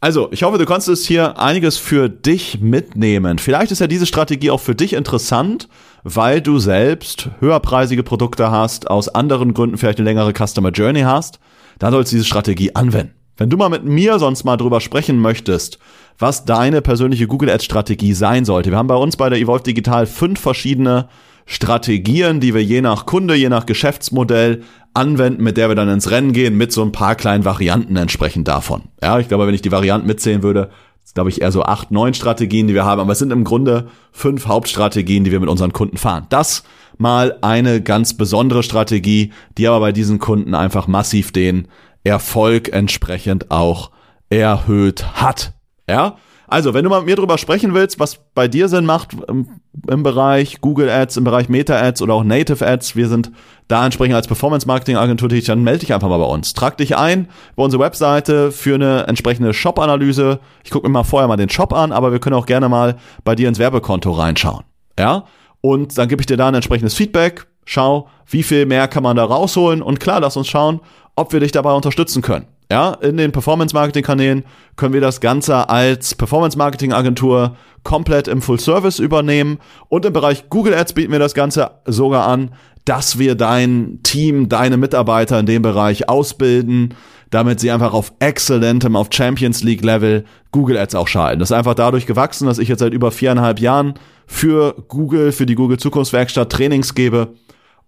Also, 0.00 0.28
ich 0.30 0.42
hoffe, 0.42 0.58
du 0.58 0.66
konntest 0.66 1.06
hier 1.06 1.38
einiges 1.38 1.78
für 1.78 2.08
dich 2.08 2.60
mitnehmen. 2.60 3.38
Vielleicht 3.38 3.72
ist 3.72 3.80
ja 3.80 3.86
diese 3.86 4.06
Strategie 4.06 4.50
auch 4.50 4.60
für 4.60 4.74
dich 4.74 4.92
interessant, 4.92 5.68
weil 6.02 6.42
du 6.42 6.58
selbst 6.58 7.30
höherpreisige 7.40 8.02
Produkte 8.02 8.50
hast, 8.50 8.90
aus 8.90 9.08
anderen 9.08 9.54
Gründen 9.54 9.78
vielleicht 9.78 9.98
eine 9.98 10.08
längere 10.08 10.32
Customer 10.32 10.70
Journey 10.70 11.00
hast. 11.00 11.38
Dann 11.78 11.92
sollst 11.92 12.12
du 12.12 12.16
diese 12.16 12.26
Strategie 12.26 12.74
anwenden. 12.74 13.14
Wenn 13.36 13.50
du 13.50 13.56
mal 13.56 13.68
mit 13.68 13.84
mir 13.84 14.18
sonst 14.18 14.44
mal 14.44 14.56
drüber 14.56 14.80
sprechen 14.80 15.20
möchtest, 15.20 15.78
was 16.18 16.44
deine 16.44 16.80
persönliche 16.80 17.26
Google 17.26 17.50
Ads 17.50 17.64
Strategie 17.64 18.14
sein 18.14 18.44
sollte. 18.44 18.70
Wir 18.70 18.78
haben 18.78 18.86
bei 18.86 18.94
uns 18.94 19.16
bei 19.16 19.28
der 19.28 19.38
Evolve 19.38 19.64
Digital 19.64 20.06
fünf 20.06 20.40
verschiedene 20.40 21.08
Strategien, 21.44 22.40
die 22.40 22.54
wir 22.54 22.64
je 22.64 22.80
nach 22.80 23.04
Kunde, 23.04 23.34
je 23.34 23.48
nach 23.48 23.66
Geschäftsmodell 23.66 24.62
anwenden, 24.94 25.44
mit 25.44 25.58
der 25.58 25.68
wir 25.68 25.74
dann 25.74 25.90
ins 25.90 26.10
Rennen 26.10 26.32
gehen, 26.32 26.56
mit 26.56 26.72
so 26.72 26.82
ein 26.82 26.92
paar 26.92 27.14
kleinen 27.14 27.44
Varianten 27.44 27.96
entsprechend 27.96 28.48
davon. 28.48 28.84
Ja, 29.02 29.18
ich 29.18 29.28
glaube, 29.28 29.46
wenn 29.46 29.54
ich 29.54 29.62
die 29.62 29.70
Varianten 29.70 30.06
mitzählen 30.06 30.42
würde, 30.42 30.70
glaube 31.16 31.30
ich, 31.30 31.40
eher 31.40 31.50
so 31.50 31.62
acht, 31.62 31.90
neun 31.90 32.14
Strategien, 32.14 32.68
die 32.68 32.74
wir 32.74 32.84
haben, 32.84 33.00
aber 33.00 33.12
es 33.12 33.18
sind 33.18 33.32
im 33.32 33.42
Grunde 33.42 33.88
fünf 34.12 34.46
Hauptstrategien, 34.46 35.24
die 35.24 35.32
wir 35.32 35.40
mit 35.40 35.48
unseren 35.48 35.72
Kunden 35.72 35.96
fahren. 35.96 36.26
Das 36.28 36.62
mal 36.98 37.38
eine 37.40 37.80
ganz 37.80 38.14
besondere 38.14 38.62
Strategie, 38.62 39.32
die 39.56 39.66
aber 39.66 39.80
bei 39.80 39.92
diesen 39.92 40.18
Kunden 40.18 40.54
einfach 40.54 40.86
massiv 40.86 41.32
den 41.32 41.68
Erfolg 42.06 42.70
entsprechend 42.72 43.50
auch 43.50 43.90
erhöht 44.30 45.20
hat. 45.20 45.52
Ja, 45.88 46.16
also, 46.48 46.74
wenn 46.74 46.84
du 46.84 46.90
mal 46.90 47.00
mit 47.00 47.06
mir 47.06 47.16
drüber 47.16 47.38
sprechen 47.38 47.74
willst, 47.74 47.98
was 47.98 48.20
bei 48.34 48.46
dir 48.46 48.68
Sinn 48.68 48.86
macht 48.86 49.16
im, 49.28 49.60
im, 49.88 50.02
Bereich 50.04 50.60
Google 50.60 50.88
Ads, 50.88 51.16
im 51.16 51.24
Bereich 51.24 51.48
Meta 51.48 51.76
Ads 51.76 52.02
oder 52.02 52.14
auch 52.14 52.22
Native 52.22 52.64
Ads, 52.64 52.94
wir 52.94 53.08
sind 53.08 53.32
da 53.66 53.84
entsprechend 53.84 54.14
als 54.14 54.28
Performance 54.28 54.66
Marketing 54.66 54.96
Agentur 54.96 55.28
tätig, 55.28 55.46
dann 55.46 55.64
melde 55.64 55.80
dich 55.80 55.92
einfach 55.92 56.08
mal 56.08 56.18
bei 56.18 56.24
uns. 56.24 56.54
Trag 56.54 56.76
dich 56.76 56.96
ein 56.96 57.28
bei 57.56 57.64
unserer 57.64 57.80
Webseite 57.80 58.52
für 58.52 58.76
eine 58.76 59.08
entsprechende 59.08 59.52
Shop-Analyse. 59.52 60.38
Ich 60.62 60.70
gucke 60.70 60.86
mir 60.86 60.92
mal 60.92 61.04
vorher 61.04 61.26
mal 61.26 61.36
den 61.36 61.50
Shop 61.50 61.72
an, 61.72 61.90
aber 61.90 62.12
wir 62.12 62.20
können 62.20 62.36
auch 62.36 62.46
gerne 62.46 62.68
mal 62.68 62.96
bei 63.24 63.34
dir 63.34 63.48
ins 63.48 63.58
Werbekonto 63.58 64.12
reinschauen. 64.12 64.62
Ja? 64.96 65.24
Und 65.60 65.98
dann 65.98 66.08
gebe 66.08 66.22
ich 66.22 66.26
dir 66.26 66.36
da 66.36 66.46
ein 66.46 66.54
entsprechendes 66.54 66.94
Feedback. 66.94 67.46
Schau, 67.64 68.08
wie 68.28 68.44
viel 68.44 68.66
mehr 68.66 68.86
kann 68.86 69.02
man 69.02 69.16
da 69.16 69.24
rausholen 69.24 69.82
und 69.82 69.98
klar, 69.98 70.20
lass 70.20 70.36
uns 70.36 70.46
schauen, 70.46 70.80
ob 71.16 71.32
wir 71.32 71.40
dich 71.40 71.52
dabei 71.52 71.72
unterstützen 71.72 72.22
können. 72.22 72.46
Ja, 72.70 72.94
in 72.94 73.16
den 73.16 73.32
Performance-Marketing-Kanälen 73.32 74.44
können 74.74 74.92
wir 74.92 75.00
das 75.00 75.20
Ganze 75.20 75.68
als 75.68 76.14
Performance-Marketing-Agentur 76.14 77.56
komplett 77.84 78.26
im 78.26 78.42
Full-Service 78.42 78.98
übernehmen. 78.98 79.58
Und 79.88 80.04
im 80.04 80.12
Bereich 80.12 80.48
Google 80.50 80.74
Ads 80.74 80.94
bieten 80.94 81.12
wir 81.12 81.20
das 81.20 81.34
Ganze 81.34 81.70
sogar 81.86 82.26
an, 82.26 82.50
dass 82.84 83.18
wir 83.18 83.34
dein 83.34 84.00
Team, 84.02 84.48
deine 84.48 84.76
Mitarbeiter 84.76 85.38
in 85.38 85.46
dem 85.46 85.62
Bereich 85.62 86.08
ausbilden, 86.08 86.94
damit 87.30 87.60
sie 87.60 87.70
einfach 87.70 87.92
auf 87.92 88.12
exzellentem, 88.18 88.96
auf 88.96 89.08
Champions 89.10 89.62
League 89.62 89.84
Level 89.84 90.24
Google 90.50 90.78
Ads 90.78 90.94
auch 90.96 91.08
schalten. 91.08 91.40
Das 91.40 91.50
ist 91.50 91.56
einfach 91.56 91.74
dadurch 91.74 92.06
gewachsen, 92.06 92.46
dass 92.46 92.58
ich 92.58 92.68
jetzt 92.68 92.80
seit 92.80 92.92
über 92.92 93.10
viereinhalb 93.10 93.60
Jahren 93.60 93.94
für 94.26 94.74
Google, 94.88 95.32
für 95.32 95.46
die 95.46 95.54
Google 95.54 95.78
Zukunftswerkstatt 95.78 96.50
Trainings 96.50 96.94
gebe. 96.94 97.34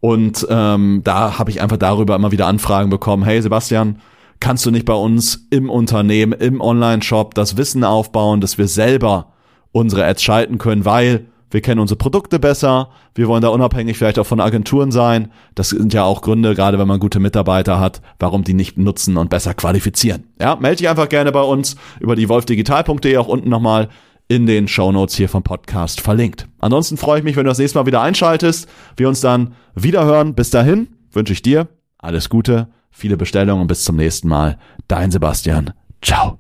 Und 0.01 0.47
ähm, 0.49 1.01
da 1.05 1.39
habe 1.39 1.51
ich 1.51 1.61
einfach 1.61 1.77
darüber 1.77 2.15
immer 2.15 2.31
wieder 2.31 2.47
Anfragen 2.47 2.91
bekommen. 2.91 3.25
Hey 3.25 3.43
Sebastian, 3.43 4.01
kannst 4.41 4.65
du 4.65 4.71
nicht 4.71 4.85
bei 4.85 4.95
uns 4.95 5.47
im 5.51 5.71
Unternehmen, 5.71 6.33
im 6.33 6.61
Online-Shop 6.61 7.35
das 7.35 7.57
Wissen 7.57 7.85
aufbauen, 7.85 8.41
dass 8.41 8.59
wir 8.59 8.69
selber 8.69 9.33
unsere 9.73 10.05
Ads 10.07 10.23
schalten 10.23 10.59
können, 10.59 10.85
weil 10.85 11.27
wir 11.51 11.63
kennen 11.63 11.81
unsere 11.81 11.97
Produkte 11.97 12.39
besser, 12.39 12.91
wir 13.15 13.27
wollen 13.27 13.41
da 13.41 13.49
unabhängig 13.49 13.97
vielleicht 13.97 14.19
auch 14.19 14.27
von 14.27 14.39
Agenturen 14.39 14.93
sein. 14.93 15.33
Das 15.55 15.71
sind 15.71 15.95
ja 15.95 16.05
auch 16.05 16.21
Gründe, 16.21 16.55
gerade 16.55 16.79
wenn 16.79 16.87
man 16.87 17.01
gute 17.01 17.21
Mitarbeiter 17.21 17.81
hat, 17.81 18.03
warum 18.19 18.45
die 18.45 18.53
nicht 18.53 18.77
nutzen 18.77 19.17
und 19.17 19.31
besser 19.31 19.55
qualifizieren. 19.55 20.25
Ja, 20.39 20.57
melde 20.57 20.77
dich 20.77 20.89
einfach 20.91 21.09
gerne 21.09 21.33
bei 21.33 21.41
uns 21.41 21.77
über 22.01 22.17
die 22.17 22.29
wolfdigital.de 22.29 23.17
auch 23.17 23.29
unten 23.29 23.49
nochmal 23.49 23.89
in 24.29 24.47
den 24.47 24.69
Shownotes 24.69 25.17
hier 25.17 25.29
vom 25.29 25.43
Podcast 25.43 26.01
verlinkt. 26.01 26.47
Ansonsten 26.59 26.99
freue 26.99 27.19
ich 27.19 27.25
mich, 27.25 27.35
wenn 27.37 27.45
du 27.45 27.51
das 27.51 27.59
nächste 27.59 27.79
Mal 27.79 27.87
wieder 27.87 28.03
einschaltest. 28.03 28.69
Wir 28.97 29.09
uns 29.09 29.21
dann 29.21 29.55
wieder 29.75 30.05
hören. 30.05 30.35
Bis 30.35 30.51
dahin 30.51 30.89
wünsche 31.13 31.33
ich 31.33 31.43
dir 31.43 31.69
alles 31.99 32.29
Gute, 32.29 32.69
viele 32.91 33.17
Bestellungen 33.17 33.63
und 33.63 33.69
bis 33.69 33.85
zum 33.85 33.97
nächsten 33.97 34.29
Mal. 34.29 34.59
Dein 34.87 35.11
Sebastian. 35.11 35.73
Ciao. 36.03 36.39